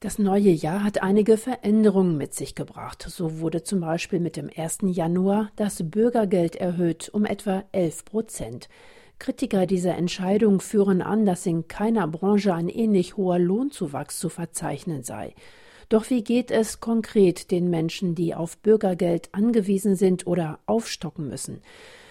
Das 0.00 0.20
neue 0.20 0.50
Jahr 0.50 0.84
hat 0.84 1.02
einige 1.02 1.36
Veränderungen 1.36 2.16
mit 2.16 2.32
sich 2.32 2.54
gebracht. 2.54 3.04
So 3.08 3.40
wurde 3.40 3.64
zum 3.64 3.80
Beispiel 3.80 4.20
mit 4.20 4.36
dem 4.36 4.48
1. 4.54 4.78
Januar 4.82 5.50
das 5.56 5.90
Bürgergeld 5.90 6.54
erhöht 6.54 7.08
um 7.12 7.24
etwa 7.24 7.64
11 7.72 8.04
Prozent. 8.04 8.68
Kritiker 9.18 9.66
dieser 9.66 9.96
Entscheidung 9.96 10.60
führen 10.60 11.02
an, 11.02 11.26
dass 11.26 11.46
in 11.46 11.66
keiner 11.66 12.06
Branche 12.06 12.54
ein 12.54 12.68
ähnlich 12.68 13.16
hoher 13.16 13.40
Lohnzuwachs 13.40 14.20
zu 14.20 14.28
verzeichnen 14.28 15.02
sei. 15.02 15.34
Doch 15.88 16.08
wie 16.10 16.22
geht 16.22 16.52
es 16.52 16.78
konkret 16.78 17.50
den 17.50 17.68
Menschen, 17.68 18.14
die 18.14 18.36
auf 18.36 18.56
Bürgergeld 18.58 19.30
angewiesen 19.32 19.96
sind 19.96 20.28
oder 20.28 20.60
aufstocken 20.66 21.26
müssen? 21.26 21.60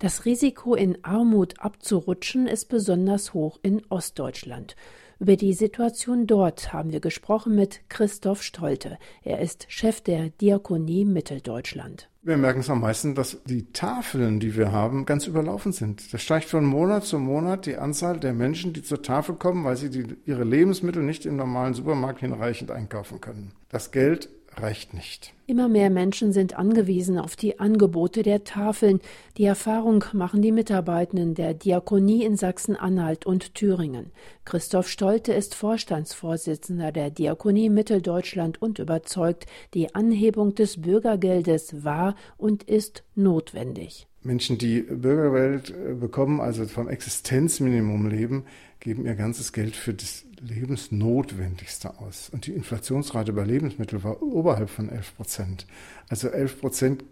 Das 0.00 0.24
Risiko, 0.24 0.74
in 0.74 1.04
Armut 1.04 1.60
abzurutschen, 1.60 2.48
ist 2.48 2.64
besonders 2.64 3.34
hoch 3.34 3.60
in 3.62 3.82
Ostdeutschland. 3.88 4.74
Über 5.20 5.34
die 5.34 5.52
Situation 5.52 6.28
dort 6.28 6.72
haben 6.72 6.92
wir 6.92 7.00
gesprochen 7.00 7.56
mit 7.56 7.80
Christoph 7.88 8.40
Stolte. 8.44 8.98
Er 9.24 9.40
ist 9.40 9.66
Chef 9.68 10.00
der 10.00 10.30
Diakonie 10.30 11.04
Mitteldeutschland. 11.04 12.08
Wir 12.22 12.36
merken 12.36 12.60
es 12.60 12.70
am 12.70 12.82
meisten, 12.82 13.16
dass 13.16 13.42
die 13.42 13.72
Tafeln, 13.72 14.38
die 14.38 14.56
wir 14.56 14.70
haben, 14.70 15.06
ganz 15.06 15.26
überlaufen 15.26 15.72
sind. 15.72 16.14
Das 16.14 16.22
steigt 16.22 16.48
von 16.48 16.64
Monat 16.64 17.04
zu 17.04 17.18
Monat 17.18 17.66
die 17.66 17.76
Anzahl 17.76 18.20
der 18.20 18.32
Menschen, 18.32 18.72
die 18.72 18.82
zur 18.82 19.02
Tafel 19.02 19.34
kommen, 19.34 19.64
weil 19.64 19.76
sie 19.76 19.90
die, 19.90 20.06
ihre 20.24 20.44
Lebensmittel 20.44 21.02
nicht 21.02 21.26
im 21.26 21.34
normalen 21.34 21.74
Supermarkt 21.74 22.20
hinreichend 22.20 22.70
einkaufen 22.70 23.20
können. 23.20 23.50
Das 23.70 23.90
Geld 23.90 24.28
reicht 24.62 24.94
nicht. 24.94 25.34
Immer 25.46 25.68
mehr 25.68 25.88
Menschen 25.88 26.32
sind 26.32 26.58
angewiesen 26.58 27.18
auf 27.18 27.34
die 27.34 27.58
Angebote 27.58 28.22
der 28.22 28.44
Tafeln. 28.44 29.00
Die 29.36 29.44
Erfahrung 29.44 30.04
machen 30.12 30.42
die 30.42 30.52
Mitarbeitenden 30.52 31.34
der 31.34 31.54
Diakonie 31.54 32.24
in 32.24 32.36
Sachsen-Anhalt 32.36 33.24
und 33.24 33.54
Thüringen. 33.54 34.10
Christoph 34.44 34.88
Stolte 34.88 35.32
ist 35.32 35.54
Vorstandsvorsitzender 35.54 36.92
der 36.92 37.10
Diakonie 37.10 37.70
Mitteldeutschland 37.70 38.60
und 38.60 38.78
überzeugt, 38.78 39.46
die 39.74 39.94
Anhebung 39.94 40.54
des 40.54 40.82
Bürgergeldes 40.82 41.84
war 41.84 42.14
und 42.36 42.62
ist 42.64 43.04
notwendig. 43.14 44.06
Menschen, 44.22 44.58
die 44.58 44.80
Bürgergeld 44.80 45.70
äh, 45.70 45.94
bekommen, 45.94 46.40
also 46.40 46.66
vom 46.66 46.88
Existenzminimum 46.88 48.08
leben, 48.08 48.44
geben 48.80 49.06
ihr 49.06 49.14
ganzes 49.14 49.52
Geld 49.52 49.76
für 49.76 49.94
das 49.94 50.24
Lebensnotwendigste 50.40 51.98
aus. 51.98 52.28
Und 52.30 52.46
die 52.46 52.52
Inflationsrate 52.52 53.32
bei 53.32 53.44
Lebensmitteln 53.44 54.04
war 54.04 54.22
oberhalb 54.22 54.70
von 54.70 54.88
11 54.88 55.16
Prozent. 55.16 55.66
Also 56.08 56.28
11 56.28 56.60
Prozent 56.60 57.04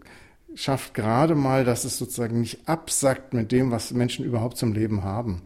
schafft 0.55 0.95
gerade 0.95 1.35
mal, 1.35 1.65
dass 1.65 1.85
es 1.85 1.99
sozusagen 1.99 2.41
nicht 2.41 2.69
absackt 2.69 3.35
mit 3.35 3.53
dem, 3.53 3.71
was 3.71 3.93
Menschen 3.93 4.25
überhaupt 4.25 4.57
zum 4.57 4.73
Leben 4.73 5.03
haben. 5.03 5.43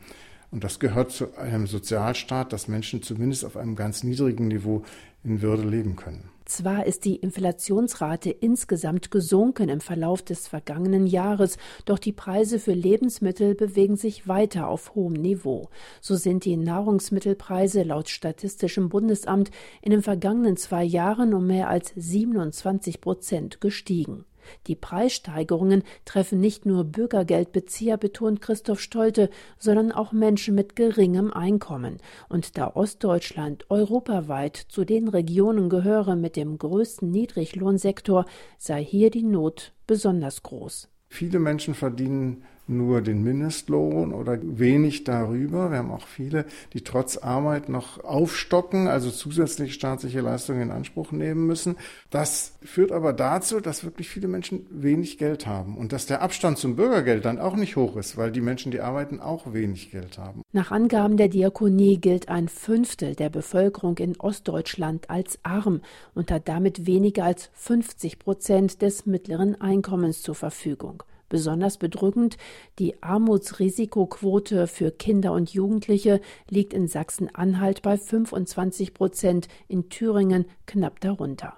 Und 0.51 0.65
das 0.65 0.79
gehört 0.79 1.13
zu 1.13 1.37
einem 1.37 1.67
Sozialstaat, 1.67 2.53
dass 2.53 2.69
Menschen 2.69 3.03
zumindest 3.03 3.45
auf 3.45 3.57
einem 3.57 3.77
ganz 3.77 4.03
niedrigen 4.03 4.49
Niveau 4.49 4.85
in 5.23 5.43
Würde 5.43 5.63
leben 5.63 5.97
können. 5.97 6.29
Zwar 6.51 6.85
ist 6.85 7.05
die 7.05 7.15
Inflationsrate 7.15 8.29
insgesamt 8.29 9.13
gesunken 9.13 9.69
im 9.69 9.81
Verlauf 9.81 10.21
des 10.21 10.49
vergangenen 10.49 11.07
Jahres, 11.07 11.59
doch 11.85 12.01
die 12.01 12.11
Preise 12.11 12.59
für 12.59 12.73
Lebensmittel 12.73 13.55
bewegen 13.55 13.97
sich 13.97 14.27
weiter 14.27 14.67
auf 14.67 14.97
hohem 14.97 15.13
Niveau. 15.13 15.69
So 16.01 16.17
sind 16.17 16.45
die 16.45 16.57
Nahrungsmittelpreise 16.57 17.85
laut 17.85 18.09
Statistischem 18.09 18.89
Bundesamt 18.89 19.53
in 19.81 19.93
den 19.93 20.03
vergangenen 20.03 20.57
zwei 20.57 20.83
Jahren 20.83 21.35
um 21.35 21.47
mehr 21.47 21.69
als 21.69 21.93
27 21.95 23.01
Prozent 23.01 23.61
gestiegen. 23.61 24.25
Die 24.67 24.77
Preissteigerungen 24.77 25.83
treffen 26.05 26.41
nicht 26.41 26.67
nur 26.67 26.85
Bürgergeldbezieher, 26.85 27.97
betont 27.97 28.41
Christoph 28.41 28.81
Stolte, 28.81 29.31
sondern 29.59 29.93
auch 29.93 30.13
Menschen 30.13 30.55
mit 30.55 30.77
geringem 30.77 31.33
Einkommen. 31.33 31.99
Und 32.29 32.59
da 32.59 32.69
Ostdeutschland 32.75 33.67
europaweit 33.71 34.57
zu 34.57 34.85
den 34.85 35.09
Regionen 35.09 35.69
gehöre 35.69 36.17
mit 36.17 36.37
dem 36.37 36.59
größten 36.59 37.11
Niedriglohnsektor, 37.11 38.27
sei 38.59 38.85
hier 38.85 39.11
die 39.11 39.23
Not 39.23 39.73
besonders 39.87 40.43
groß. 40.43 40.89
Viele 41.09 41.41
Menschen 41.41 41.75
verdienen 41.75 42.45
nur 42.71 43.03
den 43.03 43.23
Mindestlohn 43.23 44.13
oder 44.13 44.39
wenig 44.43 45.05
darüber. 45.05 45.71
Wir 45.71 45.79
haben 45.79 45.91
auch 45.91 46.07
viele, 46.07 46.45
die 46.73 46.83
trotz 46.83 47.17
Arbeit 47.17 47.69
noch 47.69 48.03
aufstocken, 48.05 48.87
also 48.87 49.11
zusätzliche 49.11 49.73
staatliche 49.73 50.21
Leistungen 50.21 50.63
in 50.63 50.71
Anspruch 50.71 51.13
nehmen 51.13 51.47
müssen. 51.47 51.77
Das 52.11 52.55
führt 52.63 52.93
aber 52.93 53.13
dazu, 53.13 53.61
dass 53.61 53.85
wirklich 53.85 54.09
viele 54.09 54.29
Menschen 54.29 54.67
wenig 54.71 55.19
Geld 55.19 55.47
haben 55.47 55.77
und 55.77 55.93
dass 55.93 56.07
der 56.07 56.23
Abstand 56.23 56.59
zum 56.59 56.77
Bürgergeld 56.77 57.25
dann 57.25 57.39
auch 57.39 57.57
nicht 57.57 57.77
hoch 57.77 57.97
ist, 57.97 58.17
weil 58.17 58.31
die 58.31 58.41
Menschen, 58.41 58.73
die 58.73 58.81
arbeiten, 58.81 59.21
auch 59.21 59.53
wenig 59.53 59.91
Geld 59.91 60.19
haben. 60.19 60.43
Nach 60.53 60.71
Angaben 60.71 61.17
der 61.17 61.29
Diakonie 61.29 61.99
gilt 61.99 62.29
ein 62.29 62.49
Fünftel 62.49 63.15
der 63.15 63.31
Bevölkerung 63.31 63.99
in 63.99 64.19
Ostdeutschland 64.19 65.11
als 65.11 65.39
arm 65.43 65.83
und 66.15 66.31
hat 66.31 66.49
damit 66.49 66.87
weniger 66.87 67.25
als 67.25 67.51
50 67.55 68.19
Prozent 68.19 68.83
des 68.83 69.07
mittleren 69.07 69.61
Einkommens 69.61 70.23
zur 70.23 70.35
Verfügung. 70.35 71.03
Besonders 71.31 71.79
bedrückend, 71.79 72.37
die 72.81 73.03
Armutsrisikoquote 73.05 74.67
für 74.67 74.91
Kinder 74.91 75.33
und 75.33 75.55
Jugendliche 75.55 76.21
liegt 76.51 76.75
in 76.75 76.89
Sachsen-Anhalt 76.89 77.83
bei 77.83 77.97
25 77.97 78.93
Prozent, 78.93 79.47
in 79.69 79.89
Thüringen 79.89 80.45
knapp 80.67 80.99
darunter. 81.01 81.55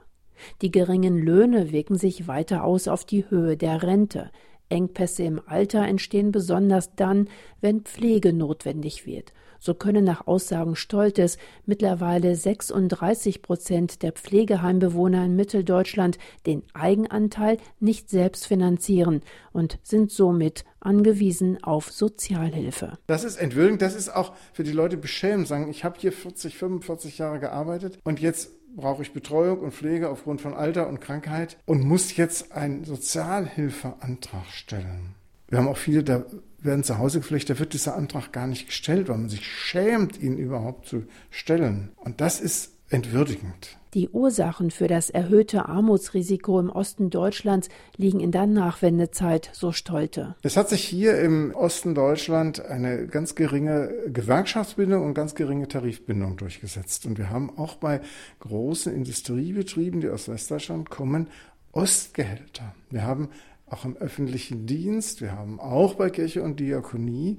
Die 0.61 0.71
geringen 0.71 1.17
Löhne 1.17 1.73
wirken 1.73 1.97
sich 1.97 2.29
weiter 2.29 2.65
aus 2.65 2.87
auf 2.87 3.07
die 3.07 3.31
Höhe 3.31 3.57
der 3.57 3.83
Rente. 3.83 4.31
Engpässe 4.73 5.23
im 5.23 5.41
Alter 5.47 5.87
entstehen 5.87 6.33
besonders 6.33 6.95
dann, 6.97 7.29
wenn 7.61 7.83
Pflege 7.83 8.33
notwendig 8.33 9.07
wird. 9.07 9.33
So 9.61 9.75
können 9.75 10.05
nach 10.05 10.27
Aussagen 10.27 10.75
Stoltes 10.75 11.39
mittlerweile 11.67 12.35
36 12.35 13.43
Prozent 13.43 14.03
der 14.03 14.11
Pflegeheimbewohner 14.11 15.25
in 15.25 15.37
Mitteldeutschland 15.37 16.19
den 16.47 16.65
Eigenanteil 16.75 17.59
nicht 17.79 18.11
selbst 18.11 18.49
finanzieren 18.49 19.21
und 19.53 19.79
sind 19.85 20.11
somit 20.11 20.65
angewiesen 20.81 21.63
auf 21.63 21.93
Sozialhilfe. 21.93 22.99
Das 23.07 23.23
ist 23.23 23.37
entwürdigend, 23.37 23.83
das 23.83 23.95
ist 23.95 24.09
auch 24.09 24.33
für 24.53 24.65
die 24.65 24.73
Leute 24.73 24.97
beschämend, 24.97 25.47
sagen, 25.47 25.71
ich 25.71 25.85
habe 25.85 26.01
hier 26.01 26.11
40, 26.11 26.59
45 26.59 27.19
Jahre 27.19 27.39
gearbeitet 27.39 28.01
und 28.03 28.19
jetzt 28.19 28.51
brauche 28.77 29.03
ich 29.03 29.13
Betreuung 29.13 29.61
und 29.61 29.75
Pflege 29.75 30.09
aufgrund 30.09 30.41
von 30.41 30.55
Alter 30.55 30.89
und 30.89 31.01
Krankheit 31.01 31.57
und 31.67 31.83
muss 31.83 32.17
jetzt 32.17 32.53
einen 32.53 32.85
Sozialhilfeantrag 32.85 34.47
stellen. 34.51 35.15
Wir 35.49 35.59
haben 35.59 35.69
auch 35.69 35.77
viele, 35.77 36.03
da 36.03 36.25
werden 36.59 36.85
zu 36.85 36.99
Hause 36.99 37.21
gepflegt, 37.21 37.51
da 37.51 37.59
wird 37.59 37.75
dieser 37.75 37.97
Antrag 37.97 38.33
gar 38.33 38.47
nicht 38.47 38.67
gestellt, 38.67 39.09
weil 39.09 39.19
man 39.19 39.29
sich 39.29 39.47
schämt, 39.47 40.21
ihn 40.21 40.39
überhaupt 40.39 40.87
zu 40.87 41.05
stellen. 41.31 41.91
Und 41.97 42.21
das 42.21 42.41
ist 42.41 42.73
entwürdigend. 42.89 43.77
Die 43.95 44.09
Ursachen 44.09 44.71
für 44.71 44.89
das 44.89 45.11
erhöhte 45.11 45.69
Armutsrisiko 45.69 46.59
im 46.59 46.71
Osten 46.71 47.11
Deutschlands 47.11 47.69
liegen 47.99 48.21
in 48.21 48.33
der 48.33 48.47
Nachwendezeit, 48.47 49.51
so 49.53 49.73
Stolte. 49.73 50.35
Es 50.43 50.57
hat 50.57 50.71
sich 50.71 50.83
hier 50.83 51.21
im 51.21 51.55
Osten 51.55 51.95
Deutschland 51.95 52.65
eine 52.65 53.07
ganz 53.07 53.35
geringe 53.35 53.93
Gewerkschaftsbindung 54.07 55.05
und 55.05 55.13
ganz 55.13 55.35
geringe 55.35 55.69
Tarifbindung 55.69 56.39
durchgesetzt. 56.39 57.05
Und 57.05 57.19
wir 57.19 57.29
haben 57.29 57.59
auch 57.59 57.75
bei 57.75 58.01
großen 58.41 58.95
Industriebetrieben, 58.95 60.01
die 60.01 60.09
aus 60.09 60.27
Westdeutschland 60.27 60.89
kommen, 60.89 61.29
Ostgehälter. 61.73 62.75
Wir 62.89 63.03
haben 63.03 63.29
auch 63.67 63.85
im 63.85 63.99
öffentlichen 63.99 64.65
Dienst. 64.65 65.21
Wir 65.21 65.33
haben 65.33 65.61
auch 65.61 65.97
bei 65.97 66.09
Kirche 66.09 66.43
und 66.43 66.61
Diakonie 66.61 67.37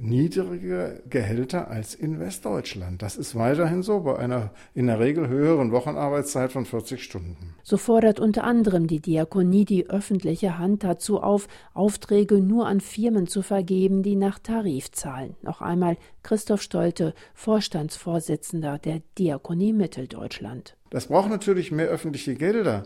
niedrige 0.00 1.02
Gehälter 1.08 1.68
als 1.68 1.94
in 1.94 2.20
Westdeutschland. 2.20 3.02
Das 3.02 3.16
ist 3.16 3.36
weiterhin 3.36 3.82
so 3.82 4.00
bei 4.00 4.18
einer 4.18 4.50
in 4.74 4.86
der 4.86 5.00
Regel 5.00 5.28
höheren 5.28 5.72
Wochenarbeitszeit 5.72 6.52
von 6.52 6.64
40 6.64 7.02
Stunden. 7.02 7.54
So 7.62 7.76
fordert 7.76 8.20
unter 8.20 8.44
anderem 8.44 8.86
die 8.86 9.00
Diakonie 9.00 9.64
die 9.64 9.88
öffentliche 9.88 10.58
Hand 10.58 10.84
dazu 10.84 11.20
auf, 11.20 11.48
Aufträge 11.74 12.40
nur 12.40 12.66
an 12.66 12.80
Firmen 12.80 13.26
zu 13.26 13.42
vergeben, 13.42 14.02
die 14.02 14.16
nach 14.16 14.38
Tarif 14.38 14.90
zahlen. 14.90 15.36
Noch 15.42 15.60
einmal 15.60 15.96
Christoph 16.22 16.62
Stolte, 16.62 17.14
Vorstandsvorsitzender 17.34 18.78
der 18.78 19.02
Diakonie 19.18 19.72
Mitteldeutschland. 19.72 20.76
Das 20.90 21.06
braucht 21.06 21.30
natürlich 21.30 21.72
mehr 21.72 21.88
öffentliche 21.88 22.34
Gelder 22.34 22.84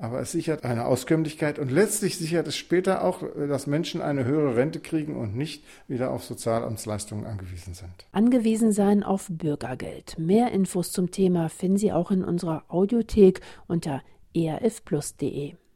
aber 0.00 0.20
es 0.20 0.32
sichert 0.32 0.64
eine 0.64 0.86
Auskömmlichkeit 0.86 1.58
und 1.58 1.70
letztlich 1.70 2.16
sichert 2.16 2.48
es 2.48 2.56
später 2.56 3.04
auch, 3.04 3.22
dass 3.36 3.66
Menschen 3.66 4.00
eine 4.00 4.24
höhere 4.24 4.56
Rente 4.56 4.80
kriegen 4.80 5.16
und 5.16 5.36
nicht 5.36 5.62
wieder 5.88 6.10
auf 6.10 6.24
Sozialamtsleistungen 6.24 7.26
angewiesen 7.26 7.74
sind. 7.74 7.90
Angewiesen 8.12 8.72
sein 8.72 9.02
auf 9.02 9.28
Bürgergeld. 9.28 10.18
Mehr 10.18 10.52
Infos 10.52 10.90
zum 10.90 11.10
Thema 11.10 11.48
finden 11.48 11.76
Sie 11.76 11.92
auch 11.92 12.10
in 12.10 12.24
unserer 12.24 12.64
Audiothek 12.68 13.40
unter 13.66 14.02
erfplus.de. 14.34 15.54